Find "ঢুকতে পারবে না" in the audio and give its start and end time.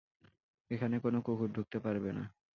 1.55-2.23